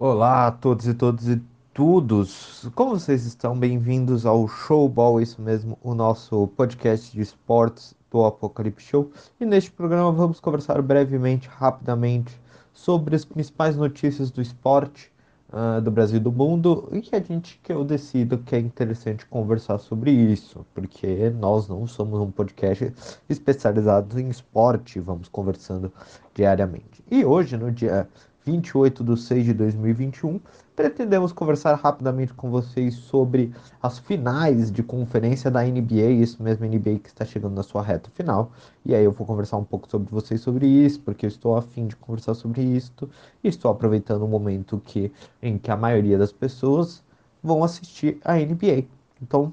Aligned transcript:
Olá 0.00 0.46
a 0.46 0.52
todos 0.52 0.86
e 0.86 0.94
todas 0.94 1.26
e 1.26 1.42
todos. 1.74 2.70
Como 2.76 2.96
vocês 2.96 3.26
estão? 3.26 3.58
Bem-vindos 3.58 4.24
ao 4.24 4.46
Showball, 4.46 5.20
isso 5.20 5.42
mesmo, 5.42 5.76
o 5.82 5.92
nosso 5.92 6.46
podcast 6.56 7.10
de 7.10 7.20
esportes 7.20 7.96
do 8.08 8.24
Apocalipse 8.24 8.86
Show. 8.86 9.10
E 9.40 9.44
neste 9.44 9.72
programa 9.72 10.12
vamos 10.12 10.38
conversar 10.38 10.80
brevemente, 10.82 11.48
rapidamente, 11.48 12.40
sobre 12.72 13.16
as 13.16 13.24
principais 13.24 13.74
notícias 13.74 14.30
do 14.30 14.40
esporte 14.40 15.10
uh, 15.52 15.80
do 15.80 15.90
Brasil 15.90 16.18
e 16.18 16.20
do 16.20 16.30
mundo 16.30 16.88
e 16.92 17.00
que 17.00 17.16
a 17.16 17.20
gente 17.20 17.58
que 17.60 17.72
eu 17.72 17.84
decido 17.84 18.38
que 18.38 18.54
é 18.54 18.60
interessante 18.60 19.26
conversar 19.26 19.78
sobre 19.78 20.12
isso, 20.12 20.64
porque 20.72 21.28
nós 21.30 21.66
não 21.66 21.88
somos 21.88 22.20
um 22.20 22.30
podcast 22.30 22.94
especializado 23.28 24.20
em 24.20 24.28
esporte, 24.28 25.00
vamos 25.00 25.26
conversando 25.26 25.92
diariamente. 26.32 27.02
E 27.10 27.24
hoje, 27.24 27.56
no 27.56 27.72
dia 27.72 28.08
28 28.48 29.04
de 29.04 29.20
6 29.20 29.44
de 29.44 29.52
2021, 29.52 30.40
pretendemos 30.74 31.32
conversar 31.32 31.74
rapidamente 31.74 32.32
com 32.32 32.50
vocês 32.50 32.94
sobre 32.94 33.52
as 33.82 33.98
finais 33.98 34.72
de 34.72 34.82
conferência 34.82 35.50
da 35.50 35.62
NBA, 35.62 36.12
isso 36.12 36.42
mesmo, 36.42 36.64
NBA 36.64 37.00
que 37.00 37.08
está 37.08 37.26
chegando 37.26 37.54
na 37.54 37.62
sua 37.62 37.82
reta 37.82 38.08
final. 38.14 38.50
E 38.86 38.94
aí 38.94 39.04
eu 39.04 39.12
vou 39.12 39.26
conversar 39.26 39.58
um 39.58 39.64
pouco 39.64 39.86
sobre 39.90 40.10
vocês 40.10 40.40
sobre 40.40 40.66
isso, 40.66 41.00
porque 41.00 41.26
eu 41.26 41.28
estou 41.28 41.58
afim 41.58 41.86
de 41.86 41.94
conversar 41.96 42.32
sobre 42.32 42.62
isso 42.62 43.10
e 43.44 43.48
estou 43.48 43.70
aproveitando 43.70 44.22
o 44.22 44.28
momento 44.28 44.80
que, 44.82 45.12
em 45.42 45.58
que 45.58 45.70
a 45.70 45.76
maioria 45.76 46.16
das 46.16 46.32
pessoas 46.32 47.04
vão 47.42 47.62
assistir 47.62 48.18
a 48.24 48.34
NBA. 48.36 48.84
Então, 49.20 49.52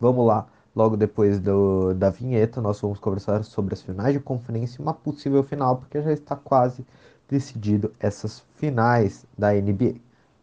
vamos 0.00 0.26
lá. 0.26 0.48
Logo 0.74 0.96
depois 0.96 1.38
do, 1.38 1.94
da 1.94 2.10
vinheta, 2.10 2.60
nós 2.60 2.80
vamos 2.80 2.98
conversar 2.98 3.44
sobre 3.44 3.74
as 3.74 3.82
finais 3.82 4.14
de 4.14 4.20
conferência 4.20 4.80
e 4.80 4.82
uma 4.82 4.94
possível 4.94 5.44
final, 5.44 5.76
porque 5.76 6.02
já 6.02 6.12
está 6.12 6.34
quase 6.34 6.84
decidido 7.28 7.92
essas 8.00 8.44
finais 8.56 9.26
da 9.36 9.52
NBA. 9.52 9.96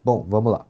Bom, 0.04 0.24
vamos 0.28 0.52
lá. 0.52 0.66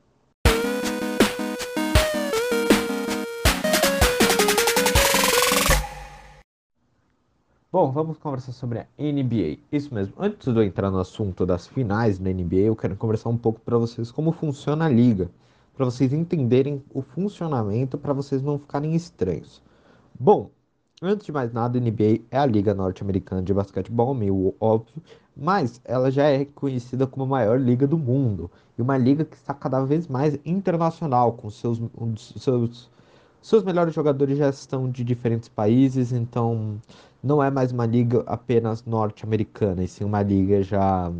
Bom, 7.71 7.93
vamos 7.93 8.16
conversar 8.16 8.52
sobre 8.52 8.79
a 8.79 8.87
NBA. 8.99 9.59
Isso 9.71 9.95
mesmo. 9.95 10.15
Antes 10.16 10.51
de 10.51 10.59
eu 10.59 10.65
entrar 10.65 10.91
no 10.91 10.99
assunto 10.99 11.45
das 11.45 11.66
finais 11.66 12.19
da 12.19 12.30
NBA, 12.30 12.60
eu 12.60 12.74
quero 12.74 12.96
conversar 12.96 13.29
um 13.29 13.37
pouco 13.37 13.60
para 13.60 13.76
vocês 13.76 14.10
como 14.10 14.32
funciona 14.32 14.87
a 14.87 14.88
liga, 14.88 15.30
para 15.76 15.85
vocês 15.85 16.10
entenderem 16.15 16.82
o 16.95 17.02
funcionamento, 17.02 17.98
para 17.98 18.15
vocês 18.15 18.41
não 18.41 18.59
ficarem 18.59 18.95
estranhos. 18.95 19.60
Bom, 20.19 20.51
antes 21.02 21.27
de 21.27 21.33
mais 21.33 21.52
nada, 21.52 21.79
a 21.79 21.80
NBA 21.80 22.23
é 22.30 22.39
a 22.39 22.47
liga 22.47 22.75
norte-americana 22.75 23.43
de 23.43 23.52
basquetebol, 23.52 24.15
meio 24.15 24.55
óbvio, 24.61 25.03
mas 25.37 25.80
ela 25.85 26.11
já 26.11 26.25
é 26.25 26.45
conhecida 26.45 27.07
como 27.07 27.25
a 27.25 27.29
maior 27.29 27.61
liga 27.61 27.87
do 27.87 27.99
mundo 27.99 28.51
e 28.79 28.83
uma 28.83 28.97
liga 28.97 29.25
que 29.25 29.37
está 29.37 29.53
cada 29.53 29.85
vez 29.85 30.07
mais 30.07 30.38
internacional, 30.45 31.33
com 31.33 31.51
seus, 31.51 31.80
um 31.80 32.16
seus, 32.16 32.91
seus 33.43 33.63
melhores 33.63 33.95
jogadores 33.95 34.38
já 34.38 34.49
estão 34.49 34.91
de 34.91 35.05
diferentes 35.05 35.49
países, 35.49 36.13
então 36.13 36.80
não 37.23 37.43
é 37.43 37.51
mais 37.51 37.73
uma 37.73 37.87
liga 37.87 38.23
apenas 38.27 38.85
norte-americana, 38.85 39.85
e 39.85 39.88
sim 39.88 40.05
uma 40.05 40.23
liga 40.23 40.63
já 40.63 41.13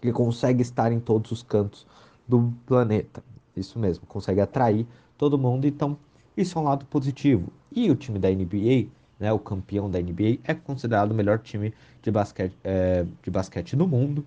que 0.00 0.12
consegue 0.12 0.62
estar 0.62 0.92
em 0.92 1.00
todos 1.00 1.30
os 1.32 1.42
cantos 1.42 1.86
do 2.26 2.52
planeta. 2.66 3.22
Isso 3.56 3.78
mesmo, 3.78 4.06
consegue 4.06 4.40
atrair 4.40 4.86
todo 5.16 5.36
mundo, 5.36 5.66
então 5.66 5.98
isso 6.40 6.58
é 6.58 6.62
um 6.62 6.64
lado 6.64 6.84
positivo. 6.86 7.52
E 7.74 7.90
o 7.90 7.96
time 7.96 8.18
da 8.18 8.30
NBA 8.30 8.88
né, 9.18 9.32
o 9.32 9.38
campeão 9.38 9.90
da 9.90 10.00
NBA, 10.00 10.38
é 10.44 10.54
considerado 10.54 11.10
o 11.10 11.14
melhor 11.14 11.38
time 11.40 11.74
de 12.02 12.10
basquete, 12.10 12.54
é, 12.62 13.04
de 13.22 13.30
basquete 13.30 13.74
do 13.74 13.86
mundo 13.86 14.24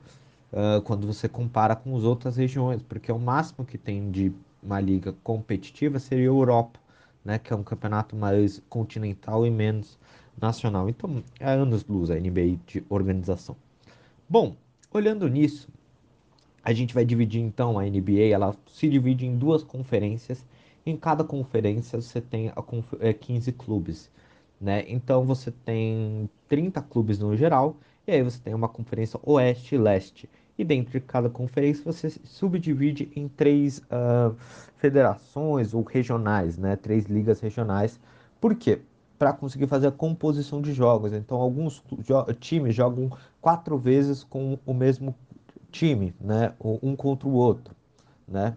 uh, 0.51 0.81
quando 0.81 1.07
você 1.07 1.29
compara 1.29 1.75
com 1.75 1.95
as 1.95 2.03
outras 2.03 2.35
regiões, 2.35 2.81
porque 2.81 3.11
o 3.11 3.19
máximo 3.19 3.65
que 3.65 3.77
tem 3.77 4.11
de 4.11 4.31
uma 4.61 4.79
liga 4.79 5.15
competitiva 5.23 5.97
seria 5.97 6.25
a 6.25 6.27
Europa, 6.27 6.79
né, 7.23 7.39
que 7.39 7.53
é 7.53 7.55
um 7.55 7.63
campeonato 7.63 8.15
mais 8.15 8.61
continental 8.69 9.45
e 9.45 9.49
menos 9.49 9.97
nacional. 10.39 10.89
Então, 10.89 11.23
é 11.39 11.53
anos-luz 11.53 12.11
a 12.11 12.15
NBA 12.15 12.57
de 12.67 12.83
organização. 12.89 13.55
Bom, 14.27 14.55
olhando 14.91 15.27
nisso, 15.27 15.69
a 16.63 16.73
gente 16.73 16.93
vai 16.93 17.05
dividir 17.05 17.41
então 17.41 17.79
a 17.79 17.83
NBA, 17.83 18.29
ela 18.31 18.55
se 18.67 18.87
divide 18.87 19.25
em 19.25 19.35
duas 19.35 19.63
conferências. 19.63 20.45
Em 20.85 20.97
cada 20.97 21.23
conferência 21.23 22.01
você 22.01 22.19
tem 22.21 22.51
15 23.19 23.49
é, 23.49 23.53
clubes 23.53 24.09
né? 24.61 24.85
Então 24.87 25.25
você 25.25 25.49
tem 25.49 26.29
30 26.47 26.81
clubes 26.83 27.17
no 27.17 27.35
geral, 27.35 27.75
e 28.07 28.11
aí 28.11 28.21
você 28.21 28.39
tem 28.39 28.53
uma 28.53 28.69
conferência 28.69 29.19
oeste 29.23 29.75
e 29.75 29.77
leste. 29.77 30.29
E 30.57 30.63
dentro 30.63 30.91
de 30.91 30.99
cada 30.99 31.29
conferência 31.29 31.83
você 31.83 32.09
subdivide 32.23 33.11
em 33.15 33.27
três 33.27 33.79
uh, 33.79 34.35
federações 34.77 35.73
ou 35.73 35.81
regionais, 35.81 36.57
né? 36.57 36.75
Três 36.75 37.05
ligas 37.05 37.39
regionais. 37.39 37.99
Por 38.39 38.53
quê? 38.55 38.81
Para 39.17 39.33
conseguir 39.33 39.67
fazer 39.67 39.87
a 39.87 39.91
composição 39.91 40.61
de 40.61 40.73
jogos. 40.73 41.13
Então, 41.13 41.37
alguns 41.37 41.83
jo 41.99 42.23
times 42.39 42.75
jogam 42.75 43.09
quatro 43.39 43.77
vezes 43.77 44.23
com 44.23 44.59
o 44.65 44.73
mesmo 44.73 45.15
time, 45.71 46.13
né? 46.19 46.53
Um 46.83 46.95
contra 46.95 47.27
o 47.27 47.33
outro, 47.33 47.73
né? 48.27 48.55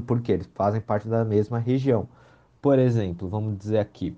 Porque 0.00 0.32
eles 0.32 0.48
fazem 0.54 0.80
parte 0.80 1.08
da 1.08 1.24
mesma 1.24 1.58
região. 1.58 2.08
Por 2.60 2.78
exemplo, 2.78 3.28
vamos 3.28 3.58
dizer 3.58 3.78
aqui, 3.78 4.16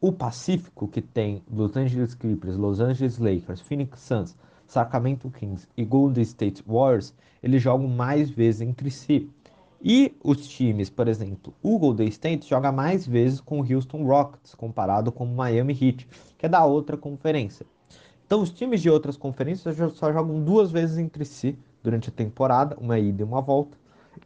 o 0.00 0.10
Pacífico, 0.10 0.88
que 0.88 1.00
tem 1.00 1.42
Los 1.48 1.76
Angeles 1.76 2.14
Clippers, 2.14 2.56
Los 2.56 2.80
Angeles 2.80 3.18
Lakers, 3.18 3.60
Phoenix 3.60 4.00
Suns, 4.00 4.36
Sacramento 4.66 5.30
Kings 5.30 5.68
e 5.76 5.84
Golden 5.84 6.22
State 6.22 6.64
Warriors, 6.66 7.14
eles 7.42 7.62
jogam 7.62 7.86
mais 7.86 8.30
vezes 8.30 8.62
entre 8.62 8.90
si. 8.90 9.30
E 9.80 10.16
os 10.22 10.46
times, 10.46 10.88
por 10.88 11.08
exemplo, 11.08 11.52
o 11.62 11.78
Golden 11.78 12.08
State 12.08 12.48
joga 12.48 12.72
mais 12.72 13.06
vezes 13.06 13.40
com 13.40 13.60
o 13.60 13.72
Houston 13.72 14.04
Rockets, 14.04 14.54
comparado 14.54 15.12
com 15.12 15.24
o 15.24 15.34
Miami 15.34 15.72
Heat, 15.72 16.08
que 16.38 16.46
é 16.46 16.48
da 16.48 16.64
outra 16.64 16.96
conferência. 16.96 17.66
Então, 18.24 18.40
os 18.40 18.50
times 18.50 18.80
de 18.80 18.88
outras 18.88 19.16
conferências 19.16 19.76
só 19.94 20.12
jogam 20.12 20.42
duas 20.42 20.70
vezes 20.70 20.98
entre 20.98 21.24
si 21.24 21.58
durante 21.82 22.08
a 22.08 22.12
temporada, 22.12 22.76
uma 22.80 22.98
ida 22.98 23.22
e 23.22 23.24
uma 23.24 23.40
volta. 23.40 23.76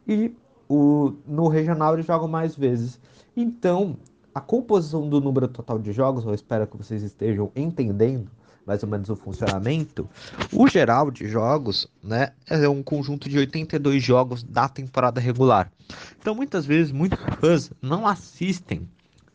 E 0.07 0.33
o, 0.67 1.13
no 1.25 1.47
regional 1.47 1.93
eles 1.93 2.05
jogam 2.05 2.27
mais 2.27 2.55
vezes. 2.55 2.99
Então, 3.35 3.97
a 4.33 4.41
composição 4.41 5.07
do 5.09 5.19
número 5.19 5.47
total 5.47 5.79
de 5.79 5.91
jogos, 5.91 6.25
eu 6.25 6.33
espero 6.33 6.67
que 6.67 6.77
vocês 6.77 7.03
estejam 7.03 7.51
entendendo 7.55 8.29
mais 8.67 8.83
ou 8.83 8.89
menos 8.89 9.09
o 9.09 9.15
funcionamento. 9.15 10.09
O 10.51 10.67
geral 10.67 11.09
de 11.09 11.25
jogos, 11.27 11.87
né, 12.03 12.33
é 12.45 12.67
um 12.67 12.83
conjunto 12.83 13.29
de 13.29 13.37
82 13.37 14.03
jogos 14.03 14.43
da 14.43 14.67
temporada 14.67 15.21
regular. 15.21 15.71
Então, 16.19 16.35
muitas 16.35 16.65
vezes, 16.65 16.91
muitos 16.91 17.17
fãs 17.39 17.71
não 17.81 18.05
assistem, 18.05 18.87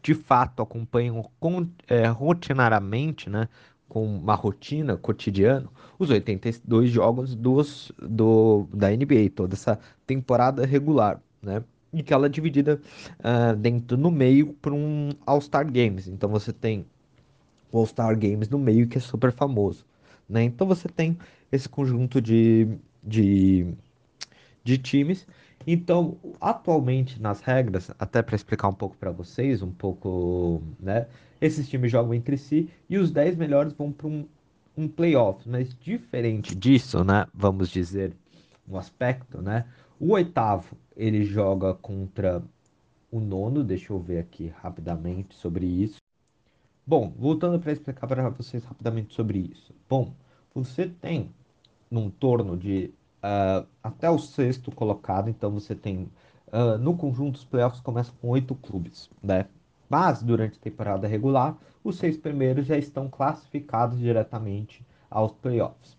de 0.02 0.14
fato, 0.14 0.60
acompanham 0.60 1.24
com, 1.40 1.66
é, 1.88 2.06
rotinariamente, 2.08 3.30
né, 3.30 3.48
com 3.92 4.06
uma 4.06 4.34
rotina 4.34 4.96
cotidiana, 4.96 5.68
os 5.98 6.08
82 6.08 6.88
jogos 6.88 7.34
dos, 7.34 7.92
do, 8.00 8.66
da 8.72 8.88
NBA, 8.88 9.28
toda 9.34 9.52
essa 9.52 9.78
temporada 10.06 10.64
regular, 10.64 11.20
né? 11.42 11.62
e 11.92 12.02
que 12.02 12.14
ela 12.14 12.24
é 12.24 12.28
dividida 12.30 12.80
uh, 13.18 13.54
dentro 13.54 13.98
no 13.98 14.10
meio 14.10 14.54
por 14.54 14.72
um 14.72 15.10
All-Star 15.26 15.70
Games. 15.70 16.08
Então 16.08 16.30
você 16.30 16.54
tem 16.54 16.86
o 17.70 17.80
All-Star 17.80 18.18
Games 18.18 18.48
no 18.48 18.58
meio 18.58 18.88
que 18.88 18.96
é 18.96 19.00
super 19.00 19.30
famoso, 19.30 19.84
né? 20.26 20.42
Então 20.42 20.66
você 20.66 20.88
tem 20.88 21.18
esse 21.52 21.68
conjunto 21.68 22.18
de, 22.18 22.66
de, 23.04 23.74
de 24.64 24.78
times. 24.78 25.26
Então, 25.66 26.16
atualmente 26.40 27.20
nas 27.20 27.40
regras, 27.40 27.90
até 27.98 28.22
para 28.22 28.36
explicar 28.36 28.68
um 28.68 28.74
pouco 28.74 28.96
para 28.96 29.10
vocês, 29.10 29.62
um 29.62 29.70
pouco, 29.70 30.62
né? 30.80 31.06
Esses 31.40 31.68
times 31.68 31.90
jogam 31.90 32.14
entre 32.14 32.36
si 32.36 32.68
e 32.88 32.98
os 32.98 33.10
10 33.10 33.36
melhores 33.36 33.72
vão 33.72 33.92
para 33.92 34.06
um, 34.06 34.26
um 34.76 34.88
playoff, 34.88 35.48
mas 35.48 35.74
diferente 35.78 36.54
disso, 36.54 37.04
né? 37.04 37.26
Vamos 37.34 37.68
dizer, 37.68 38.12
um 38.68 38.76
aspecto, 38.76 39.40
né? 39.40 39.66
O 39.98 40.12
oitavo, 40.12 40.76
ele 40.96 41.24
joga 41.24 41.74
contra 41.74 42.42
o 43.10 43.20
nono, 43.20 43.62
deixa 43.62 43.92
eu 43.92 44.00
ver 44.00 44.18
aqui 44.18 44.52
rapidamente 44.62 45.34
sobre 45.34 45.66
isso. 45.66 45.98
Bom, 46.84 47.12
voltando 47.16 47.60
para 47.60 47.72
explicar 47.72 48.06
para 48.06 48.28
vocês 48.30 48.64
rapidamente 48.64 49.14
sobre 49.14 49.38
isso. 49.38 49.72
Bom, 49.88 50.12
você 50.54 50.88
tem 50.88 51.30
num 51.90 52.10
torno 52.10 52.56
de 52.56 52.92
uh, 53.22 53.66
até 53.82 54.10
o 54.10 54.18
sexto 54.18 54.70
colocado, 54.72 55.30
então 55.30 55.50
você 55.50 55.74
tem 55.74 56.10
uh, 56.48 56.78
no 56.78 56.96
conjunto 56.96 57.36
os 57.36 57.44
playoffs 57.44 57.80
começam 57.80 58.14
com 58.20 58.28
oito 58.28 58.54
clubes, 58.54 59.10
né? 59.22 59.46
Mas 59.88 60.22
durante 60.22 60.58
a 60.58 60.62
temporada 60.62 61.06
regular, 61.06 61.56
os 61.84 61.96
seis 61.98 62.16
primeiros 62.16 62.66
já 62.66 62.76
estão 62.78 63.08
classificados 63.10 63.98
diretamente 63.98 64.84
aos 65.10 65.32
playoffs. 65.32 65.96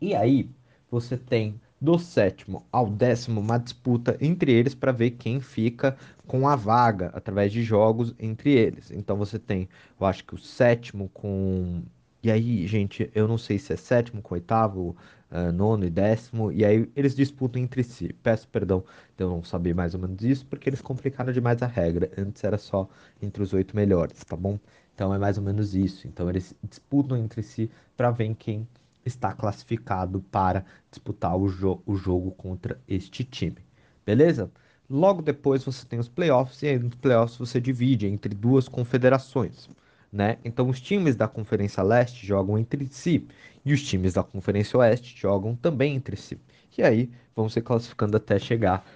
E 0.00 0.14
aí 0.14 0.50
você 0.90 1.16
tem 1.16 1.60
do 1.80 1.98
sétimo 1.98 2.66
ao 2.72 2.88
décimo, 2.88 3.40
uma 3.40 3.58
disputa 3.58 4.16
entre 4.20 4.52
eles 4.52 4.74
para 4.74 4.92
ver 4.92 5.12
quem 5.12 5.40
fica 5.40 5.96
com 6.26 6.48
a 6.48 6.56
vaga 6.56 7.10
através 7.14 7.52
de 7.52 7.62
jogos 7.62 8.14
entre 8.18 8.52
eles. 8.52 8.90
Então 8.90 9.16
você 9.16 9.38
tem, 9.38 9.68
eu 10.00 10.06
acho 10.06 10.24
que 10.24 10.34
o 10.34 10.38
sétimo 10.38 11.08
com 11.10 11.82
E 12.22 12.30
aí, 12.30 12.66
gente, 12.66 13.10
eu 13.14 13.28
não 13.28 13.38
sei 13.38 13.58
se 13.58 13.72
é 13.72 13.76
sétimo 13.76 14.22
com 14.22 14.34
oitavo, 14.34 14.96
uh, 15.34 15.52
nono 15.52 15.84
e 15.84 15.90
décimo, 15.90 16.52
e 16.52 16.64
aí 16.64 16.90
eles 16.94 17.14
disputam 17.14 17.60
entre 17.60 17.82
si. 17.82 18.12
Peço 18.22 18.48
perdão 18.48 18.84
de 19.16 19.24
eu 19.24 19.28
não 19.28 19.42
saber 19.42 19.74
mais 19.74 19.94
ou 19.94 20.00
menos 20.00 20.22
isso, 20.22 20.46
porque 20.46 20.68
eles 20.68 20.80
complicaram 20.80 21.32
demais 21.32 21.62
a 21.62 21.66
regra. 21.66 22.10
Antes 22.16 22.42
era 22.44 22.56
só 22.56 22.88
entre 23.20 23.42
os 23.42 23.52
oito 23.52 23.74
melhores, 23.76 24.24
tá 24.24 24.36
bom? 24.36 24.58
Então 24.94 25.12
é 25.12 25.18
mais 25.18 25.36
ou 25.36 25.44
menos 25.44 25.74
isso. 25.74 26.06
Então 26.06 26.28
eles 26.30 26.54
disputam 26.62 27.16
entre 27.16 27.42
si 27.42 27.70
para 27.96 28.10
ver 28.10 28.34
quem 28.36 28.66
está 29.04 29.32
classificado 29.34 30.20
para 30.30 30.64
disputar 30.90 31.36
o, 31.36 31.48
jo 31.48 31.82
o 31.84 31.96
jogo 31.96 32.30
contra 32.32 32.80
este 32.88 33.24
time. 33.24 33.58
Beleza? 34.06 34.50
Logo 34.88 35.22
depois 35.22 35.64
você 35.64 35.84
tem 35.86 35.98
os 35.98 36.08
playoffs, 36.08 36.62
e 36.62 36.68
aí 36.68 36.78
nos 36.78 36.94
playoffs 36.94 37.38
você 37.38 37.60
divide 37.60 38.06
entre 38.06 38.34
duas 38.34 38.68
confederações. 38.68 39.68
Né? 40.14 40.38
Então 40.44 40.68
os 40.68 40.80
times 40.80 41.16
da 41.16 41.26
Conferência 41.26 41.82
Leste 41.82 42.24
jogam 42.24 42.56
entre 42.56 42.86
si 42.86 43.26
e 43.64 43.72
os 43.72 43.82
times 43.82 44.12
da 44.12 44.22
Conferência 44.22 44.78
Oeste 44.78 45.20
jogam 45.20 45.56
também 45.56 45.96
entre 45.96 46.16
si. 46.16 46.38
E 46.78 46.84
aí 46.84 47.10
vão 47.34 47.48
se 47.48 47.60
classificando 47.60 48.16
até 48.16 48.38
chegar 48.38 48.86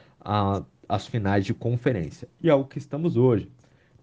às 0.89 1.09
finais 1.09 1.45
de 1.45 1.53
conferência. 1.53 2.29
E 2.41 2.49
é 2.49 2.55
o 2.55 2.65
que 2.65 2.79
estamos 2.79 3.17
hoje. 3.17 3.51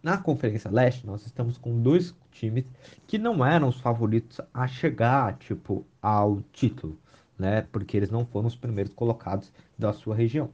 Na 0.04 0.18
Conferência 0.18 0.70
Leste, 0.70 1.08
nós 1.08 1.26
estamos 1.26 1.58
com 1.58 1.82
dois 1.82 2.14
times 2.32 2.66
que 3.08 3.18
não 3.18 3.46
eram 3.46 3.70
os 3.70 3.80
favoritos 3.80 4.42
a 4.54 4.68
chegar, 4.68 5.38
tipo, 5.38 5.86
ao 6.02 6.42
título, 6.52 7.00
né? 7.40 7.62
Porque 7.72 7.96
eles 7.96 8.12
não 8.12 8.26
foram 8.26 8.48
os 8.48 8.58
primeiros 8.58 8.94
colocados 8.94 9.54
da 9.80 9.94
sua 9.94 10.16
região. 10.16 10.50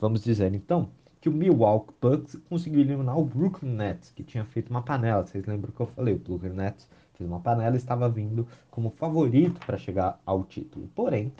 Vamos 0.00 0.24
dizer, 0.24 0.52
então, 0.54 0.90
que 1.24 1.28
o 1.30 1.32
Milwaukee 1.32 1.94
Bucks 2.02 2.36
conseguiu 2.50 2.80
eliminar 2.80 3.18
o 3.18 3.24
Brooklyn 3.24 3.70
Nets, 3.70 4.12
que 4.14 4.22
tinha 4.22 4.44
feito 4.44 4.68
uma 4.68 4.82
panela. 4.82 5.24
Vocês 5.24 5.46
lembram 5.46 5.72
que 5.72 5.80
eu 5.80 5.86
falei? 5.86 6.12
O 6.12 6.18
Brooklyn 6.18 6.52
Nets 6.52 6.86
fez 7.14 7.26
uma 7.26 7.40
panela 7.40 7.74
e 7.74 7.78
estava 7.78 8.10
vindo 8.10 8.46
como 8.70 8.90
favorito 8.90 9.58
para 9.64 9.78
chegar 9.78 10.20
ao 10.26 10.44
título. 10.44 10.86
Porém, 10.94 11.32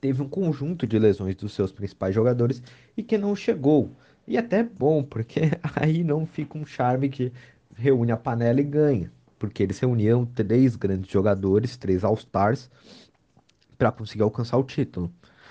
teve 0.00 0.22
um 0.22 0.28
conjunto 0.28 0.86
de 0.86 0.96
lesões 0.96 1.34
dos 1.34 1.52
seus 1.54 1.72
principais 1.72 2.14
jogadores 2.14 2.62
e 2.96 3.02
que 3.02 3.18
não 3.18 3.34
chegou. 3.34 3.90
E 4.28 4.38
até 4.38 4.60
é 4.60 4.62
bom, 4.62 5.02
porque 5.02 5.40
aí 5.74 6.04
não 6.04 6.24
fica 6.24 6.56
um 6.56 6.64
charme 6.64 7.08
que 7.08 7.32
reúne 7.74 8.12
a 8.12 8.16
panela 8.16 8.60
e 8.60 8.64
ganha. 8.64 9.10
Porque 9.40 9.60
eles 9.60 9.80
reuniam 9.80 10.24
três 10.24 10.76
grandes 10.76 11.10
jogadores, 11.10 11.76
três 11.76 12.04
All-Stars, 12.04 12.70
para 13.76 13.90
conseguir 13.90 14.22
alcançar 14.22 14.56
o 14.56 14.62
título. 14.62 15.10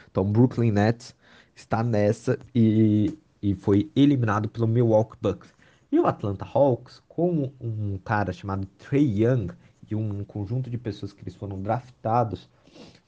Então, 0.10 0.24
Brooklyn 0.24 0.72
Nets 0.72 1.14
está 1.54 1.84
nessa 1.84 2.40
e 2.54 3.18
e 3.46 3.54
foi 3.54 3.92
eliminado 3.96 4.50
pelo 4.50 4.68
Milwaukee 4.68 5.18
Bucks. 5.22 5.54
E 5.92 6.00
o 6.00 6.08
Atlanta 6.08 6.44
Hawks, 6.44 7.00
com 7.08 7.52
um 7.62 8.00
cara 8.04 8.34
chamado 8.34 8.66
Trey 8.80 9.24
Young 9.24 9.50
e 9.88 9.94
um 9.94 10.24
conjunto 10.24 10.68
de 10.68 10.80
pessoas 10.80 11.14
que 11.14 11.22
eles 11.22 11.36
foram 11.36 11.62
draftados, 11.62 12.50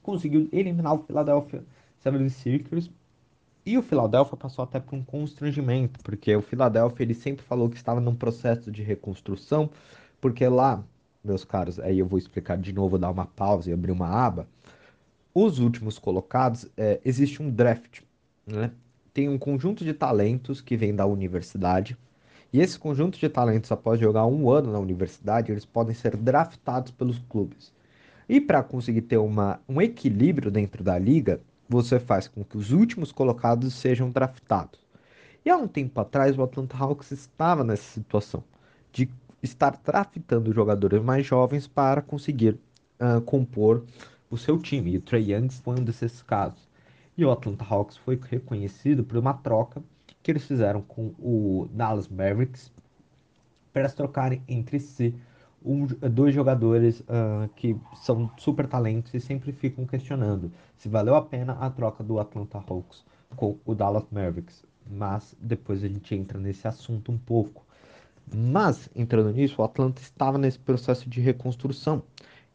conseguiu 0.00 0.48
eliminar 0.52 0.94
o 0.94 1.02
Philadelphia 1.02 1.64
76ers 2.04 2.88
e 3.66 3.76
o 3.76 3.82
Philadelphia 3.82 4.36
passou 4.36 4.62
até 4.62 4.78
por 4.78 4.94
um 4.94 5.02
constrangimento, 5.02 5.98
porque 6.04 6.34
o 6.36 6.40
Philadelphia 6.40 7.02
ele 7.02 7.14
sempre 7.14 7.44
falou 7.44 7.68
que 7.68 7.76
estava 7.76 8.00
num 8.00 8.14
processo 8.14 8.70
de 8.70 8.84
reconstrução, 8.84 9.68
porque 10.20 10.46
lá, 10.46 10.84
meus 11.22 11.44
caros, 11.44 11.80
aí 11.80 11.98
eu 11.98 12.06
vou 12.06 12.16
explicar 12.16 12.56
de 12.56 12.72
novo, 12.72 12.96
dar 12.96 13.10
uma 13.10 13.26
pausa 13.26 13.70
e 13.70 13.72
abrir 13.72 13.90
uma 13.90 14.06
aba. 14.06 14.46
Os 15.34 15.58
últimos 15.58 15.98
colocados, 15.98 16.64
é, 16.76 17.00
existe 17.04 17.42
um 17.42 17.50
draft, 17.50 18.02
né? 18.46 18.70
Tem 19.18 19.28
um 19.28 19.36
conjunto 19.36 19.84
de 19.84 19.92
talentos 19.92 20.60
que 20.60 20.76
vem 20.76 20.94
da 20.94 21.04
universidade. 21.04 21.98
E 22.52 22.60
esse 22.60 22.78
conjunto 22.78 23.18
de 23.18 23.28
talentos, 23.28 23.72
após 23.72 23.98
jogar 23.98 24.24
um 24.26 24.48
ano 24.48 24.70
na 24.70 24.78
universidade, 24.78 25.50
eles 25.50 25.64
podem 25.64 25.92
ser 25.92 26.16
draftados 26.16 26.92
pelos 26.92 27.18
clubes. 27.28 27.72
E 28.28 28.40
para 28.40 28.62
conseguir 28.62 29.02
ter 29.02 29.16
uma, 29.16 29.58
um 29.68 29.82
equilíbrio 29.82 30.52
dentro 30.52 30.84
da 30.84 30.96
liga, 30.96 31.40
você 31.68 31.98
faz 31.98 32.28
com 32.28 32.44
que 32.44 32.56
os 32.56 32.70
últimos 32.70 33.10
colocados 33.10 33.74
sejam 33.74 34.08
draftados. 34.08 34.78
E 35.44 35.50
há 35.50 35.56
um 35.56 35.66
tempo 35.66 36.00
atrás, 36.00 36.38
o 36.38 36.42
Atlanta 36.44 36.76
Hawks 36.76 37.10
estava 37.10 37.64
nessa 37.64 37.90
situação 37.90 38.44
de 38.92 39.10
estar 39.42 39.80
draftando 39.84 40.52
jogadores 40.52 41.02
mais 41.02 41.26
jovens 41.26 41.66
para 41.66 42.00
conseguir 42.00 42.56
uh, 43.00 43.20
compor 43.22 43.84
o 44.30 44.38
seu 44.38 44.60
time. 44.60 44.92
E 44.92 44.98
o 44.98 45.00
Trey 45.00 45.32
Young 45.32 45.48
foi 45.50 45.80
um 45.80 45.82
desses 45.82 46.22
casos. 46.22 46.67
E 47.18 47.24
o 47.24 47.32
Atlanta 47.32 47.66
Hawks 47.68 47.96
foi 47.96 48.16
reconhecido 48.30 49.02
por 49.02 49.18
uma 49.18 49.34
troca 49.34 49.82
que 50.22 50.30
eles 50.30 50.44
fizeram 50.44 50.80
com 50.80 51.12
o 51.18 51.68
Dallas 51.72 52.06
Mavericks 52.06 52.72
para 53.72 53.90
trocarem 53.90 54.40
entre 54.46 54.78
si 54.78 55.12
um, 55.60 55.84
dois 55.84 56.32
jogadores 56.32 57.00
uh, 57.00 57.48
que 57.56 57.76
são 57.96 58.30
super 58.38 58.68
talentos 58.68 59.12
e 59.14 59.18
sempre 59.18 59.50
ficam 59.50 59.84
questionando 59.84 60.52
se 60.76 60.88
valeu 60.88 61.16
a 61.16 61.22
pena 61.22 61.54
a 61.54 61.68
troca 61.68 62.04
do 62.04 62.20
Atlanta 62.20 62.58
Hawks 62.58 63.04
com 63.34 63.58
o 63.64 63.74
Dallas 63.74 64.04
Mavericks. 64.12 64.64
Mas 64.88 65.34
depois 65.40 65.82
a 65.82 65.88
gente 65.88 66.14
entra 66.14 66.38
nesse 66.38 66.68
assunto 66.68 67.10
um 67.10 67.18
pouco. 67.18 67.66
Mas, 68.32 68.88
entrando 68.94 69.32
nisso, 69.32 69.60
o 69.60 69.64
Atlanta 69.64 70.00
estava 70.00 70.38
nesse 70.38 70.60
processo 70.60 71.10
de 71.10 71.20
reconstrução 71.20 72.00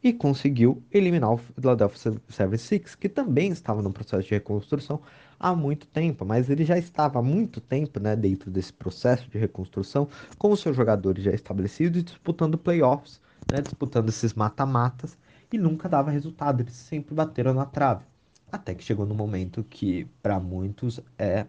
e 0.04 0.12
conseguiu 0.12 0.84
eliminar 0.92 1.32
o 1.32 1.38
Philadelphia 1.38 2.20
76, 2.28 2.96
que 2.96 3.08
também 3.08 3.52
estava 3.52 3.82
no 3.82 3.94
processo 3.94 4.28
de 4.28 4.32
reconstrução 4.32 5.02
há 5.40 5.56
muito 5.56 5.88
tempo, 5.88 6.26
mas 6.26 6.50
ele 6.50 6.66
já 6.66 6.78
estava 6.78 7.20
há 7.20 7.22
muito 7.22 7.62
tempo 7.62 8.00
né, 8.02 8.14
dentro 8.16 8.52
desse 8.52 8.74
processo 8.74 9.30
de 9.30 9.38
reconstrução, 9.38 10.10
com 10.38 10.52
os 10.52 10.60
seus 10.60 10.76
jogadores 10.76 11.24
já 11.24 11.32
estabelecidos 11.32 12.02
e 12.02 12.04
disputando 12.04 12.58
playoffs, 12.58 13.22
né, 13.50 13.62
disputando 13.62 14.10
esses 14.10 14.34
mata-matas, 14.34 15.18
e 15.52 15.58
nunca 15.58 15.88
dava 15.88 16.12
resultado, 16.12 16.62
eles 16.62 16.74
sempre 16.74 17.16
bateram 17.16 17.54
na 17.54 17.66
trave. 17.66 18.04
Até 18.52 18.76
que 18.76 18.84
chegou 18.84 19.06
no 19.06 19.16
momento 19.16 19.64
que, 19.64 20.06
para 20.22 20.40
muitos, 20.40 21.00
é 21.18 21.46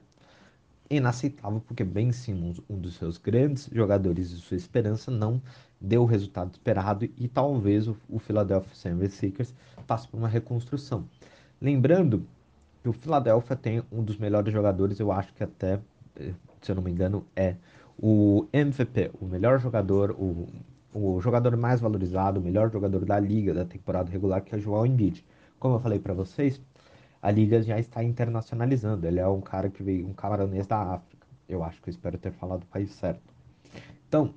inaceitável, 0.89 1.61
porque 1.61 1.83
Ben 1.83 2.13
Simmons, 2.13 2.61
um 2.69 2.79
dos 2.79 2.97
seus 2.97 3.19
grandes 3.19 3.69
jogadores 3.73 4.31
e 4.31 4.37
sua 4.37 4.57
esperança, 4.57 5.11
não 5.11 5.43
deu 5.85 6.03
o 6.03 6.07
resultado 6.07 6.51
esperado 6.53 7.05
e 7.05 7.29
talvez 7.29 7.87
o, 7.87 7.97
o 8.09 8.19
Philadelphia 8.19 8.73
76ers 8.73 9.53
passe 9.87 10.09
por 10.09 10.17
uma 10.17 10.29
reconstrução. 10.29 11.05
Lembrando 11.61 12.27
que 12.83 12.89
o 12.89 12.93
Philadelphia 12.93 13.57
tem 13.57 13.83
um 13.93 14.03
dos 14.03 14.17
melhores 14.17 14.53
jogadores, 14.53 14.99
eu 14.99 15.13
acho 15.13 15.33
que 15.35 15.45
até, 15.45 15.81
eh, 16.17 16.33
se 16.61 16.71
eu 16.73 16.77
não 16.77 16.83
me 16.83 16.91
engano, 16.91 17.25
é 17.37 17.57
o 17.99 18.47
MVP, 18.53 19.11
o 19.21 19.27
melhor 19.27 19.61
jogador, 19.61 20.11
o, 20.13 20.49
o 20.93 21.21
jogador 21.21 21.57
mais 21.57 21.81
valorizado, 21.81 22.41
o 22.41 22.43
melhor 22.43 22.71
jogador 22.71 23.05
da 23.05 23.19
liga 23.21 23.53
da 23.55 23.65
temporada 23.65 24.11
regular, 24.11 24.43
que 24.43 24.55
é 24.55 24.59
o 24.59 24.61
João 24.61 24.87
Embiid. 24.87 25.25
Como 25.59 25.77
eu 25.77 25.81
falei 25.81 25.99
para 25.99 26.13
vocês, 26.15 26.61
a 27.23 27.31
liga 27.31 27.63
já 27.63 27.79
está 27.79 28.03
internacionalizando. 28.03 29.07
Ele 29.07 29.21
é 29.21 29.29
um 29.29 29.41
cara 29.41 29.71
que 29.71 29.83
veio, 29.83 30.07
um 30.07 30.13
camaronês 30.13 30.67
da 30.67 30.79
África. 30.95 31.27
Eu 31.49 31.63
acho 31.63 31.81
que 31.81 31.89
eu 31.89 31.93
espero 31.93 32.19
ter 32.19 32.33
falado 32.33 32.65
o 32.65 32.67
país 32.67 32.91
certo. 32.91 33.23
Então, 34.09 34.35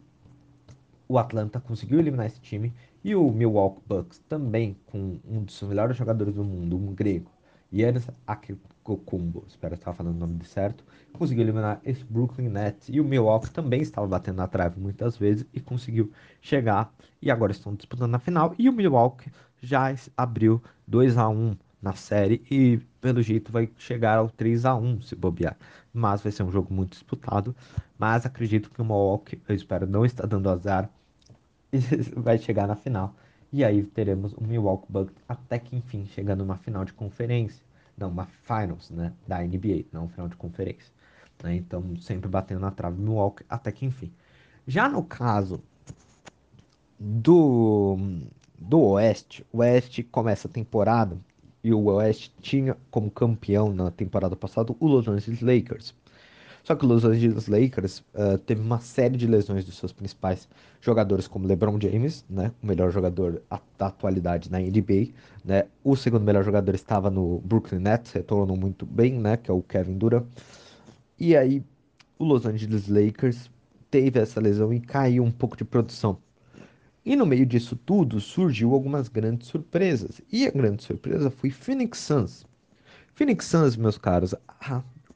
o 1.07 1.17
Atlanta 1.17 1.59
conseguiu 1.59 1.99
eliminar 1.99 2.25
esse 2.25 2.39
time 2.39 2.73
e 3.03 3.15
o 3.15 3.31
Milwaukee 3.31 3.81
Bucks 3.87 4.19
também 4.27 4.77
com 4.87 5.19
um 5.27 5.43
dos 5.43 5.61
melhores 5.63 5.95
jogadores 5.95 6.33
do 6.33 6.43
mundo, 6.43 6.77
um 6.77 6.93
grego, 6.93 7.31
Yannis 7.73 8.07
Antetokounmpo, 8.27 9.43
espero 9.47 9.75
estar 9.75 9.93
falando 9.93 10.15
o 10.15 10.19
nome 10.19 10.43
certo, 10.45 10.83
conseguiu 11.13 11.43
eliminar 11.43 11.79
esse 11.83 12.03
Brooklyn 12.05 12.49
Nets 12.49 12.89
e 12.89 12.99
o 12.99 13.03
Milwaukee 13.03 13.51
também 13.51 13.81
estava 13.81 14.07
batendo 14.07 14.37
na 14.37 14.47
trave 14.47 14.79
muitas 14.79 15.17
vezes 15.17 15.45
e 15.53 15.59
conseguiu 15.59 16.11
chegar 16.41 16.93
e 17.21 17.29
agora 17.31 17.51
estão 17.51 17.75
disputando 17.75 18.11
na 18.11 18.19
final 18.19 18.53
e 18.57 18.69
o 18.69 18.73
Milwaukee 18.73 19.31
já 19.61 19.93
abriu 20.15 20.61
2 20.87 21.17
a 21.17 21.27
1 21.29 21.55
na 21.81 21.93
série 21.93 22.43
e 22.49 22.79
pelo 22.99 23.21
jeito 23.21 23.51
vai 23.51 23.69
chegar 23.77 24.17
ao 24.17 24.29
3 24.29 24.65
a 24.65 24.75
1 24.75 25.01
se 25.01 25.15
bobear. 25.15 25.57
Mas 25.93 26.21
vai 26.21 26.31
ser 26.31 26.43
um 26.43 26.51
jogo 26.51 26.73
muito 26.73 26.91
disputado. 26.91 27.55
Mas 27.97 28.25
acredito 28.25 28.69
que 28.69 28.81
o 28.81 28.85
Milwaukee, 28.85 29.41
eu 29.47 29.55
espero, 29.55 29.87
não 29.87 30.05
está 30.05 30.25
dando 30.25 30.49
azar 30.49 30.89
vai 32.15 32.37
chegar 32.37 32.67
na 32.67 32.75
final. 32.75 33.15
E 33.51 33.63
aí 33.63 33.83
teremos 33.83 34.33
o 34.33 34.43
Milwaukee 34.43 34.91
Bucks 34.91 35.15
até 35.27 35.57
que 35.57 35.75
enfim 35.75 36.05
chegando 36.05 36.39
numa 36.39 36.57
final 36.57 36.83
de 36.83 36.93
conferência. 36.93 37.65
Não, 37.97 38.09
uma 38.09 38.25
finals, 38.43 38.89
né? 38.91 39.13
Da 39.27 39.39
NBA, 39.39 39.85
não 39.91 40.07
final 40.07 40.27
de 40.27 40.35
conferência. 40.35 40.91
Né? 41.43 41.55
Então 41.55 41.95
sempre 41.97 42.29
batendo 42.29 42.61
na 42.61 42.71
trave 42.71 43.01
Milwaukee 43.01 43.45
até 43.49 43.71
que 43.71 43.85
enfim. 43.85 44.11
Já 44.67 44.89
no 44.89 45.03
caso 45.03 45.61
do, 46.99 47.97
do 48.59 48.81
Oeste, 48.81 49.45
o 49.51 49.59
Oeste 49.59 50.03
começa 50.03 50.47
a 50.47 50.51
temporada 50.51 51.17
e 51.63 51.73
o 51.73 51.85
Oeste 51.85 52.33
tinha 52.41 52.75
como 52.91 53.09
campeão 53.09 53.73
na 53.73 53.91
temporada 53.91 54.35
passada 54.35 54.75
o 54.79 54.87
Los 54.87 55.07
Angeles 55.07 55.41
Lakers. 55.41 55.95
Só 56.67 56.75
que 56.75 56.83
o 56.83 56.89
Los 56.89 57.05
Angeles 57.05 57.47
Lakers 57.47 57.99
uh, 58.13 58.37
teve 58.39 58.59
uma 58.59 58.81
série 58.81 59.15
de 59.15 59.25
lesões 59.25 59.63
dos 59.63 59.77
seus 59.77 59.93
principais 59.93 60.49
jogadores, 60.81 61.25
como 61.25 61.47
LeBron 61.47 61.79
James, 61.79 62.25
né, 62.29 62.51
o 62.61 62.67
melhor 62.67 62.91
jogador 62.91 63.41
da 63.77 63.85
atualidade 63.85 64.51
na 64.51 64.59
NBA, 64.59 65.13
né, 65.45 65.63
o 65.81 65.95
segundo 65.95 66.25
melhor 66.25 66.43
jogador 66.43 66.75
estava 66.75 67.09
no 67.09 67.39
Brooklyn 67.39 67.79
Nets, 67.79 68.11
retornou 68.11 68.57
muito 68.57 68.85
bem, 68.85 69.13
né, 69.13 69.37
que 69.37 69.49
é 69.49 69.53
o 69.53 69.61
Kevin 69.61 69.97
Durant. 69.97 70.25
E 71.17 71.37
aí 71.37 71.63
o 72.19 72.25
Los 72.25 72.45
Angeles 72.45 72.89
Lakers 72.89 73.49
teve 73.89 74.19
essa 74.19 74.41
lesão 74.41 74.73
e 74.73 74.81
caiu 74.81 75.23
um 75.23 75.31
pouco 75.31 75.55
de 75.55 75.63
produção. 75.63 76.17
E 77.05 77.15
no 77.15 77.25
meio 77.25 77.45
disso 77.45 77.77
tudo 77.77 78.19
surgiu 78.19 78.73
algumas 78.73 79.07
grandes 79.07 79.47
surpresas. 79.47 80.19
E 80.29 80.45
a 80.45 80.51
grande 80.51 80.83
surpresa 80.83 81.31
foi 81.31 81.49
Phoenix 81.49 81.99
Suns. 81.99 82.45
Phoenix 83.15 83.45
Suns, 83.45 83.77
meus 83.77 83.97
caros, 83.97 84.35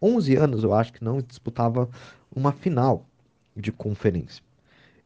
11 0.01 0.35
anos 0.35 0.63
eu 0.63 0.73
acho 0.73 0.93
que 0.93 1.03
não 1.03 1.21
disputava 1.21 1.89
uma 2.35 2.51
final 2.51 3.05
de 3.55 3.71
conferência. 3.71 4.43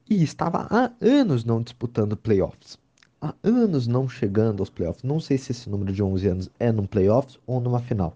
E 0.09 0.23
estava 0.23 0.67
há 0.69 0.91
anos 1.01 1.43
não 1.43 1.61
disputando 1.61 2.15
playoffs. 2.15 2.77
Há 3.21 3.33
anos 3.43 3.87
não 3.87 4.07
chegando 4.07 4.61
aos 4.61 4.69
playoffs. 4.69 5.03
Não 5.03 5.19
sei 5.19 5.37
se 5.37 5.51
esse 5.51 5.69
número 5.69 5.91
de 5.91 6.03
11 6.03 6.27
anos 6.27 6.49
é 6.59 6.71
num 6.71 6.85
playoffs 6.85 7.39
ou 7.47 7.59
numa 7.59 7.79
final. 7.79 8.15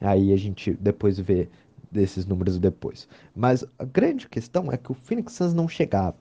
Aí 0.00 0.32
a 0.32 0.36
gente 0.36 0.72
depois 0.74 1.18
vê 1.18 1.48
desses 1.90 2.26
números 2.26 2.58
depois. 2.58 3.08
Mas 3.34 3.64
a 3.78 3.84
grande 3.84 4.28
questão 4.28 4.70
é 4.70 4.76
que 4.76 4.92
o 4.92 4.94
Phoenix 4.94 5.32
Suns 5.32 5.54
não 5.54 5.68
chegava. 5.68 6.16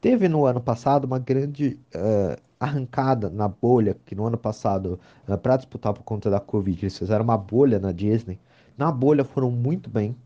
Teve 0.00 0.28
no 0.28 0.46
ano 0.46 0.60
passado 0.60 1.04
uma 1.04 1.18
grande 1.18 1.78
uh, 1.94 2.40
arrancada 2.58 3.28
na 3.28 3.48
bolha, 3.48 3.96
que 4.06 4.14
no 4.14 4.26
ano 4.26 4.38
passado, 4.38 4.98
uh, 5.28 5.36
para 5.36 5.56
disputar 5.56 5.92
por 5.92 6.02
conta 6.02 6.30
da 6.30 6.38
Covid, 6.38 6.84
eles 6.84 6.96
fizeram 6.96 7.24
uma 7.24 7.36
bolha 7.36 7.78
na 7.78 7.90
Disney. 7.90 8.38
Na 8.78 8.92
bolha 8.92 9.24
foram 9.24 9.50
muito 9.50 9.90
bem, 9.90 10.16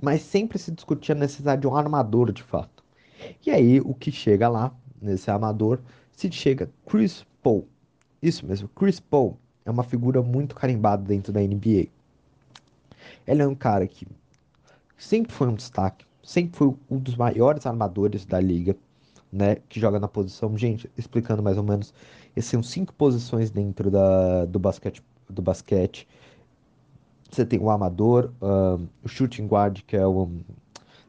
mas 0.00 0.22
sempre 0.22 0.58
se 0.58 0.72
discutia 0.72 1.14
a 1.14 1.18
necessidade 1.18 1.60
de 1.60 1.68
um 1.68 1.76
armador 1.76 2.32
de 2.32 2.42
fato. 2.42 2.82
E 3.44 3.50
aí 3.50 3.80
o 3.80 3.94
que 3.94 4.10
chega 4.10 4.48
lá, 4.48 4.74
nesse 5.00 5.30
armador, 5.30 5.78
se 6.10 6.32
chega 6.32 6.70
Chris 6.86 7.26
Paul. 7.42 7.68
Isso 8.22 8.46
mesmo, 8.46 8.68
Chris 8.68 8.98
Paul 8.98 9.36
é 9.64 9.70
uma 9.70 9.82
figura 9.82 10.22
muito 10.22 10.54
carimbada 10.54 11.02
dentro 11.02 11.32
da 11.32 11.40
NBA. 11.40 11.88
Ele 13.26 13.42
é 13.42 13.46
um 13.46 13.54
cara 13.54 13.86
que 13.86 14.06
sempre 14.96 15.32
foi 15.32 15.48
um 15.48 15.54
destaque, 15.54 16.06
sempre 16.22 16.56
foi 16.56 16.74
um 16.90 16.98
dos 16.98 17.14
maiores 17.14 17.66
armadores 17.66 18.24
da 18.24 18.40
liga, 18.40 18.74
né? 19.30 19.56
Que 19.68 19.78
joga 19.78 20.00
na 20.00 20.08
posição. 20.08 20.56
Gente, 20.56 20.90
explicando 20.96 21.42
mais 21.42 21.58
ou 21.58 21.62
menos, 21.62 21.92
esses 22.34 22.50
são 22.50 22.62
cinco 22.62 22.94
posições 22.94 23.50
dentro 23.50 23.90
da, 23.90 24.46
do 24.46 24.58
basquete. 24.58 25.02
Do 25.28 25.42
basquete. 25.42 26.08
Você 27.32 27.46
tem 27.46 27.58
o 27.58 27.70
armador, 27.70 28.30
um, 28.42 28.86
o 29.02 29.08
shooting 29.08 29.46
guard, 29.46 29.80
que 29.86 29.96
é 29.96 30.06
um, 30.06 30.40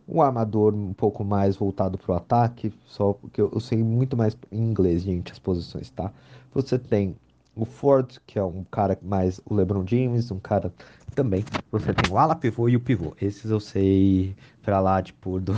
um 0.08 0.22
armador 0.22 0.74
um 0.74 0.94
pouco 0.94 1.22
mais 1.22 1.58
voltado 1.58 1.98
para 1.98 2.14
o 2.14 2.16
ataque, 2.16 2.74
só 2.86 3.12
porque 3.12 3.42
eu, 3.42 3.52
eu 3.54 3.60
sei 3.60 3.84
muito 3.84 4.16
mais 4.16 4.38
em 4.50 4.64
inglês, 4.64 5.02
gente, 5.02 5.34
as 5.34 5.40
posições, 5.40 5.90
tá? 5.90 6.14
Você 6.54 6.80
tem 6.80 7.18
o 7.54 7.66
Ford, 7.66 8.20
que 8.26 8.40
é 8.40 8.44
um 8.44 8.64
cara 8.64 8.98
mais 9.02 9.42
o 9.46 9.54
LeBron 9.54 9.86
James, 9.86 10.32
um 10.32 10.40
cara 10.40 10.74
também. 11.14 11.44
Você 11.70 11.94
tem 11.94 12.10
o 12.10 12.18
ala 12.18 12.36
pivô 12.36 12.70
e 12.70 12.78
o 12.78 12.80
pivô. 12.80 13.14
Esses 13.22 13.52
eu 13.52 13.60
sei 13.60 14.34
pra 14.62 14.80
lá, 14.80 15.02
tipo, 15.02 15.40
do, 15.42 15.54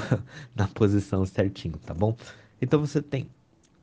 na 0.56 0.68
posição 0.68 1.24
certinho, 1.28 1.78
tá 1.78 1.94
bom? 1.94 2.16
Então 2.60 2.80
você 2.80 3.04
tem 3.04 3.30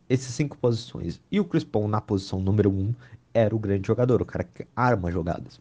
esses 0.08 0.34
cinco 0.34 0.58
posições. 0.58 1.20
E 1.30 1.38
o 1.38 1.44
Chris 1.44 1.62
Paul 1.62 1.86
na 1.86 2.00
posição 2.00 2.40
número 2.40 2.70
um 2.70 2.92
era 3.32 3.54
o 3.54 3.58
grande 3.58 3.86
jogador, 3.86 4.20
o 4.20 4.26
cara 4.26 4.42
que 4.42 4.66
arma 4.74 5.12
jogadas. 5.12 5.60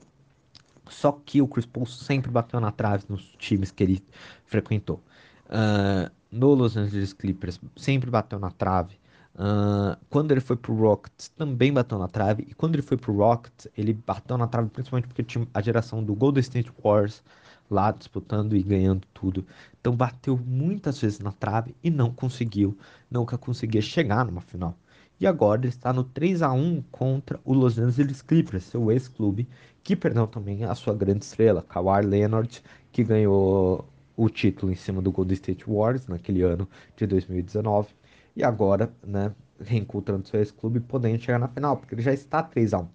Só 0.90 1.12
que 1.12 1.42
o 1.42 1.48
Chris 1.48 1.66
Paul 1.66 1.86
sempre 1.86 2.32
bateu 2.32 2.60
na 2.60 2.72
trave 2.72 3.06
nos 3.10 3.24
times 3.38 3.72
que 3.72 3.84
ele 3.84 4.04
frequentou. 4.46 5.02
Uh, 5.48 6.12
no 6.32 6.54
Los 6.54 6.78
Angeles 6.78 7.14
Clippers 7.14 7.60
sempre 7.76 8.10
bateu 8.10 8.40
na 8.40 8.52
trave. 8.52 9.00
Uh, 9.36 9.98
quando 10.10 10.32
ele 10.32 10.42
foi 10.42 10.56
pro 10.58 10.74
Rockets, 10.74 11.30
também 11.30 11.72
bateu 11.72 11.98
na 11.98 12.08
trave. 12.08 12.46
E 12.50 12.54
quando 12.54 12.76
ele 12.76 12.82
foi 12.82 12.98
pro 12.98 13.14
Rockets, 13.16 13.68
ele 13.78 13.94
bateu 13.94 14.38
na 14.38 14.48
trave 14.48 14.70
principalmente 14.70 15.08
porque 15.08 15.24
tinha 15.24 15.48
a 15.54 15.62
geração 15.62 16.04
do 16.04 16.14
Golden 16.16 16.42
State 16.42 16.72
Warriors 16.84 17.24
lá 17.70 17.92
disputando 17.92 18.56
e 18.56 18.62
ganhando 18.62 19.08
tudo. 19.14 19.46
Então 19.80 19.96
bateu 19.96 20.38
muitas 20.38 21.00
vezes 21.00 21.20
na 21.20 21.32
trave 21.32 21.76
e 21.84 21.90
não 21.90 22.12
conseguiu, 22.14 22.78
nunca 23.10 23.38
conseguia 23.38 23.82
chegar 23.82 24.26
numa 24.26 24.42
final. 24.42 24.76
E 25.22 25.28
agora 25.28 25.68
está 25.68 25.94
no 25.94 26.04
3 26.04 26.42
a 26.42 26.52
1 26.52 26.82
contra 26.90 27.40
o 27.46 27.54
Los 27.54 27.78
Angeles 27.78 28.24
Clippers, 28.24 28.64
seu 28.64 28.92
ex-clube, 28.92 29.48
que 29.84 29.96
perdeu 29.96 30.26
também 30.26 30.64
a 30.64 30.74
sua 30.74 30.96
grande 30.96 31.24
estrela, 31.24 31.62
Kawhi 31.62 32.04
Leonard, 32.04 32.64
que 32.92 33.04
ganhou 33.04 33.88
o 34.18 34.30
título 34.30 34.72
em 34.72 34.76
cima 34.76 35.00
do 35.00 35.12
Golden 35.12 35.36
State 35.36 35.64
Warriors 35.68 36.08
naquele 36.08 36.42
ano 36.42 36.68
de 36.98 37.06
2019 37.06 37.90
e 38.36 38.44
agora, 38.44 38.92
né, 39.06 39.32
reencontrando 39.64 40.28
seu 40.28 40.40
ex-clube, 40.40 40.80
podendo 40.80 41.22
chegar 41.22 41.38
na 41.38 41.48
final, 41.48 41.78
porque 41.78 41.94
ele 41.94 42.02
já 42.02 42.14
está 42.14 42.42
3 42.42 42.74
a 42.74 42.80
1 42.80 42.88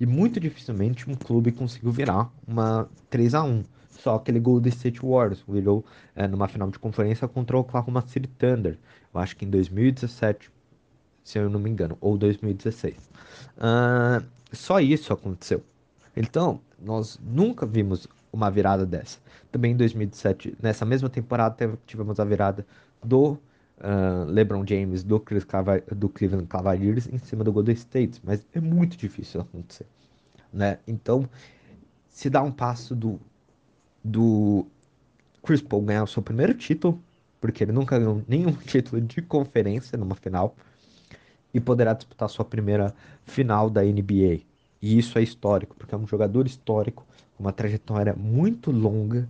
E 0.00 0.06
muito 0.06 0.40
dificilmente 0.40 1.08
um 1.08 1.14
clube 1.14 1.52
conseguiu 1.52 1.92
virar 1.92 2.32
uma 2.48 2.90
3 3.08 3.32
a 3.32 3.44
1 3.44 3.62
Só 3.90 4.16
aquele 4.16 4.40
Golden 4.40 4.72
State 4.72 5.06
Warriors 5.06 5.44
virou 5.46 5.84
é, 6.16 6.26
numa 6.26 6.48
final 6.48 6.68
de 6.68 6.80
conferência 6.80 7.28
contra 7.28 7.56
o 7.56 7.60
Oklahoma 7.60 8.00
City 8.08 8.26
Thunder. 8.26 8.76
Eu 9.14 9.20
acho 9.20 9.36
que 9.36 9.44
em 9.44 9.50
2017, 9.50 10.50
se 11.22 11.38
eu 11.38 11.48
não 11.48 11.60
me 11.60 11.70
engano, 11.70 11.96
ou 12.00 12.16
2016. 12.16 12.96
Uh, 13.56 14.24
só 14.52 14.80
isso 14.80 15.12
aconteceu. 15.12 15.62
Então, 16.16 16.60
nós 16.78 17.18
nunca 17.22 17.66
vimos 17.66 18.08
uma 18.32 18.50
virada 18.50 18.86
dessa. 18.86 19.18
Também 19.50 19.72
em 19.72 19.76
2017, 19.76 20.56
nessa 20.62 20.84
mesma 20.84 21.08
temporada, 21.08 21.78
tivemos 21.86 22.18
a 22.20 22.24
virada 22.24 22.66
do 23.02 23.32
uh, 23.32 24.24
LeBron 24.28 24.64
James 24.66 25.02
do, 25.02 25.22
do 25.96 26.08
Cleveland 26.08 26.46
Cavaliers 26.46 27.08
em 27.08 27.18
cima 27.18 27.42
do 27.44 27.52
Golden 27.52 27.74
State, 27.74 28.20
mas 28.24 28.46
é 28.54 28.60
muito 28.60 28.96
difícil 28.96 29.40
acontecer, 29.40 29.86
né? 30.52 30.78
Então, 30.86 31.28
se 32.08 32.28
dá 32.28 32.42
um 32.42 32.52
passo 32.52 32.94
do, 32.94 33.20
do 34.04 34.66
Chris 35.42 35.62
Paul 35.62 35.82
ganhar 35.82 36.04
o 36.04 36.06
seu 36.06 36.22
primeiro 36.22 36.54
título, 36.54 37.00
porque 37.40 37.64
ele 37.64 37.72
nunca 37.72 37.98
ganhou 37.98 38.22
nenhum 38.28 38.52
título 38.66 39.00
de 39.00 39.22
conferência 39.22 39.96
numa 39.96 40.14
final, 40.14 40.54
e 41.52 41.60
poderá 41.60 41.92
disputar 41.92 42.28
sua 42.28 42.44
primeira 42.44 42.94
final 43.24 43.68
da 43.68 43.82
NBA. 43.82 44.40
E 44.82 44.98
isso 44.98 45.18
é 45.18 45.22
histórico, 45.22 45.76
porque 45.76 45.94
é 45.94 45.98
um 45.98 46.06
jogador 46.06 46.46
histórico, 46.46 47.04
com 47.36 47.44
uma 47.44 47.52
trajetória 47.52 48.14
muito 48.14 48.70
longa, 48.70 49.28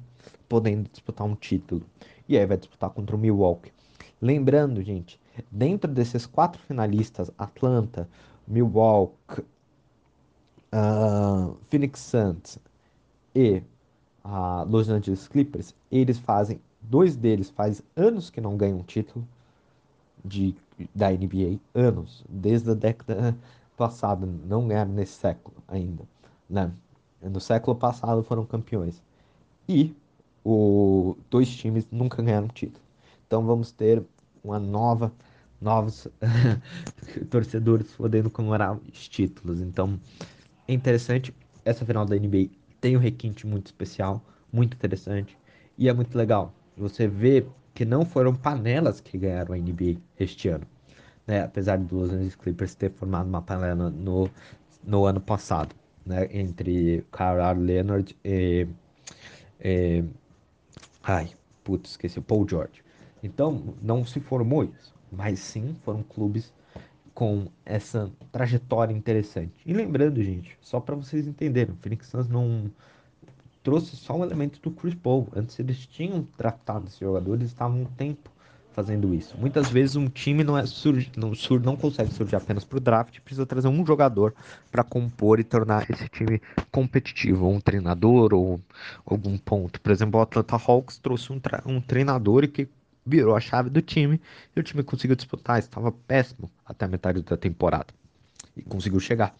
podendo 0.48 0.88
disputar 0.90 1.26
um 1.26 1.34
título. 1.34 1.82
E 2.28 2.38
aí 2.38 2.46
vai 2.46 2.56
disputar 2.56 2.90
contra 2.90 3.16
o 3.16 3.18
Milwaukee. 3.18 3.72
Lembrando, 4.20 4.82
gente, 4.82 5.18
dentro 5.50 5.90
desses 5.90 6.26
quatro 6.26 6.60
finalistas, 6.62 7.30
Atlanta, 7.38 8.08
Milwaukee, 8.46 9.44
uh, 10.72 11.56
Phoenix 11.68 12.00
Suns 12.00 12.58
e 13.34 13.62
uh, 14.24 14.64
Los 14.68 14.88
Angeles 14.88 15.26
Clippers, 15.26 15.74
eles 15.90 16.18
fazem, 16.18 16.60
dois 16.80 17.16
deles 17.16 17.50
faz 17.50 17.82
anos 17.96 18.30
que 18.30 18.40
não 18.40 18.56
ganham 18.56 18.82
título 18.82 19.26
de, 20.24 20.54
da 20.94 21.10
NBA, 21.12 21.58
anos, 21.74 22.24
desde 22.28 22.70
a 22.70 22.74
década 22.74 23.36
passada, 23.76 24.26
não 24.26 24.68
ganharam 24.68 24.92
nesse 24.92 25.14
século 25.14 25.56
ainda, 25.68 26.04
né? 26.48 26.72
No 27.22 27.40
século 27.40 27.76
passado 27.76 28.22
foram 28.22 28.44
campeões. 28.46 29.02
E 29.68 29.94
o 30.44 31.16
dois 31.30 31.48
times 31.54 31.86
nunca 31.90 32.22
ganharam 32.22 32.48
título. 32.48 32.82
Então 33.26 33.44
vamos 33.44 33.72
ter 33.72 34.02
uma 34.42 34.58
nova, 34.58 35.12
novos 35.60 36.08
torcedores 37.30 37.92
podendo 37.92 38.30
comemorar 38.30 38.78
os 38.92 39.08
títulos. 39.08 39.60
Então 39.60 40.00
é 40.66 40.72
interessante. 40.72 41.34
Essa 41.64 41.84
final 41.84 42.06
da 42.06 42.16
NBA 42.16 42.48
tem 42.80 42.96
um 42.96 43.00
requinte 43.00 43.46
muito 43.46 43.66
especial, 43.66 44.22
muito 44.52 44.74
interessante 44.74 45.36
e 45.76 45.88
é 45.88 45.92
muito 45.92 46.16
legal. 46.16 46.52
Você 46.76 47.06
vê 47.06 47.46
que 47.80 47.84
não 47.86 48.04
foram 48.04 48.34
panelas 48.34 49.00
que 49.00 49.16
ganharam 49.16 49.54
a 49.54 49.56
NBA 49.56 50.02
este 50.18 50.48
ano. 50.50 50.66
Né? 51.26 51.42
Apesar 51.44 51.78
do 51.78 51.96
Los 51.96 52.10
Angeles 52.10 52.36
Clippers 52.36 52.74
ter 52.74 52.90
formado 52.90 53.26
uma 53.26 53.40
panela 53.40 53.88
no, 53.88 54.28
no 54.84 55.06
ano 55.06 55.18
passado, 55.18 55.74
né? 56.04 56.28
entre 56.30 57.02
Kawhi 57.10 57.58
Leonard 57.58 58.14
e, 58.22 58.66
e 59.64 60.04
ai, 61.02 61.30
putz, 61.64 61.92
esqueci, 61.92 62.20
Paul 62.20 62.46
George. 62.46 62.84
Então, 63.22 63.74
não 63.80 64.04
se 64.04 64.20
formou 64.20 64.64
isso, 64.64 64.94
mas 65.10 65.38
sim 65.38 65.74
foram 65.82 66.02
clubes 66.02 66.52
com 67.14 67.46
essa 67.64 68.12
trajetória 68.30 68.92
interessante. 68.92 69.54
E 69.64 69.72
lembrando, 69.72 70.22
gente, 70.22 70.58
só 70.60 70.80
para 70.80 70.96
vocês 70.96 71.26
entenderem, 71.26 71.72
o 71.72 71.78
Phoenix 71.78 72.08
Suns 72.08 72.28
não 72.28 72.70
trouxe 73.62 73.96
só 73.96 74.16
um 74.16 74.24
elemento 74.24 74.60
do 74.60 74.70
Chris 74.70 74.94
Paul. 74.94 75.28
Antes 75.34 75.58
eles 75.58 75.86
tinham 75.86 76.22
tratado 76.36 76.86
esses 76.86 76.98
jogadores, 76.98 77.48
estavam 77.48 77.82
um 77.82 77.84
tempo 77.84 78.30
fazendo 78.72 79.12
isso. 79.12 79.36
Muitas 79.36 79.68
vezes 79.68 79.96
um 79.96 80.06
time 80.06 80.44
não 80.44 80.56
é 80.56 80.62
não, 81.16 81.34
sur, 81.34 81.60
não 81.60 81.76
consegue 81.76 82.12
surgir 82.14 82.36
apenas 82.36 82.64
para 82.64 82.78
o 82.78 82.80
draft, 82.80 83.20
precisa 83.20 83.44
trazer 83.44 83.68
um 83.68 83.84
jogador 83.84 84.34
para 84.70 84.84
compor 84.84 85.40
e 85.40 85.44
tornar 85.44 85.90
esse 85.90 86.08
time 86.08 86.40
competitivo, 86.70 87.48
um 87.48 87.60
treinador 87.60 88.32
ou 88.32 88.60
algum 89.04 89.36
ponto. 89.36 89.80
Por 89.80 89.92
exemplo, 89.92 90.18
o 90.18 90.22
Atlanta 90.22 90.56
Hawks 90.56 90.98
trouxe 90.98 91.32
um, 91.32 91.40
um 91.66 91.80
treinador 91.80 92.48
que 92.48 92.68
virou 93.04 93.34
a 93.34 93.40
chave 93.40 93.70
do 93.70 93.82
time 93.82 94.20
e 94.54 94.60
o 94.60 94.62
time 94.62 94.82
conseguiu 94.82 95.16
disputar. 95.16 95.58
Estava 95.58 95.90
péssimo 95.90 96.50
até 96.64 96.84
a 96.84 96.88
metade 96.88 97.22
da 97.22 97.36
temporada 97.36 97.88
e 98.56 98.62
conseguiu 98.62 99.00
chegar. 99.00 99.34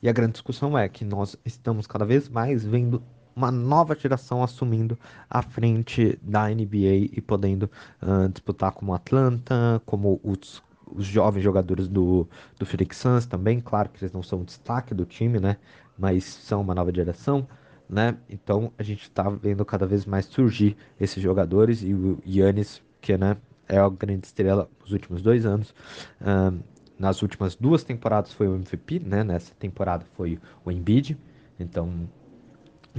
E 0.00 0.08
a 0.08 0.12
grande 0.12 0.32
discussão 0.32 0.78
é 0.78 0.88
que 0.88 1.04
nós 1.04 1.36
estamos 1.44 1.86
cada 1.86 2.04
vez 2.04 2.28
mais 2.28 2.64
vendo 2.64 3.02
uma 3.38 3.52
nova 3.52 3.94
geração 3.94 4.42
assumindo 4.42 4.98
a 5.30 5.40
frente 5.42 6.18
da 6.20 6.48
NBA 6.48 7.08
e 7.12 7.20
podendo 7.20 7.70
uh, 8.02 8.28
disputar 8.28 8.72
como 8.72 8.92
Atlanta, 8.92 9.80
como 9.86 10.20
os 10.22 10.62
os 10.90 11.04
jovens 11.04 11.42
jogadores 11.42 11.86
do, 11.86 12.26
do 12.58 12.64
Phoenix 12.64 12.96
Suns 12.96 13.26
também, 13.26 13.60
claro 13.60 13.90
que 13.90 14.02
eles 14.02 14.10
não 14.10 14.22
são 14.22 14.40
o 14.40 14.44
destaque 14.44 14.94
do 14.94 15.04
time, 15.04 15.38
né? 15.38 15.58
Mas 15.98 16.24
são 16.24 16.62
uma 16.62 16.74
nova 16.74 16.90
geração, 16.90 17.46
né? 17.86 18.16
Então 18.26 18.72
a 18.78 18.82
gente 18.82 19.10
tá 19.10 19.28
vendo 19.28 19.64
cada 19.66 19.86
vez 19.86 20.06
mais 20.06 20.24
surgir 20.24 20.78
esses 20.98 21.22
jogadores 21.22 21.82
e 21.82 21.92
o 21.92 22.18
Yannis, 22.26 22.82
que 23.02 23.18
né, 23.18 23.36
é 23.68 23.78
a 23.78 23.88
grande 23.90 24.26
estrela 24.26 24.66
nos 24.80 24.92
últimos 24.92 25.20
dois 25.20 25.44
anos. 25.44 25.74
Nas 26.98 27.22
últimas 27.22 27.54
duas 27.54 27.84
temporadas 27.84 28.32
foi 28.32 28.48
o 28.48 28.54
MVP, 28.54 29.00
né? 29.00 29.22
Nessa 29.22 29.54
temporada 29.54 30.04
foi 30.16 30.38
o 30.64 30.70
Embiid. 30.70 31.16
Então, 31.60 32.08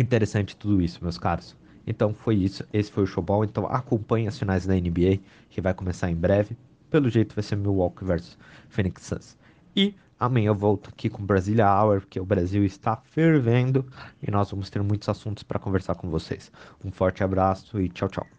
interessante 0.02 0.56
tudo 0.56 0.82
isso, 0.82 1.00
meus 1.02 1.18
caros. 1.18 1.56
Então 1.86 2.14
foi 2.14 2.36
isso, 2.36 2.64
esse 2.72 2.92
foi 2.92 3.04
o 3.04 3.08
showball. 3.08 3.44
Então 3.44 3.66
acompanhe 3.66 4.28
as 4.28 4.38
finais 4.38 4.66
da 4.66 4.76
NBA, 4.76 5.20
que 5.50 5.62
vai 5.62 5.74
começar 5.74 6.10
em 6.10 6.16
breve. 6.16 6.56
Pelo 6.90 7.10
jeito 7.10 7.36
vai 7.36 7.44
ser 7.44 7.56
Milwaukee 7.56 8.06
versus 8.06 8.38
Phoenix 8.70 9.04
Suns. 9.04 9.38
E 9.76 9.96
amanhã 10.20 10.48
eu 10.48 10.56
volto 10.56 10.90
aqui 10.90 11.10
com 11.10 11.26
Brasília 11.26 11.68
Hour, 11.68 12.02
porque 12.02 12.20
o 12.20 12.26
Brasil 12.26 12.64
está 12.66 12.96
fervendo 12.96 13.86
e 14.22 14.32
nós 14.32 14.52
vamos 14.52 14.70
ter 14.70 14.82
muitos 14.82 15.10
assuntos 15.10 15.44
para 15.44 15.60
conversar 15.60 15.96
com 15.96 16.10
vocês. 16.10 16.52
Um 16.84 16.92
forte 16.92 17.24
abraço 17.24 17.80
e 17.82 17.90
tchau, 17.90 18.10
tchau. 18.10 18.39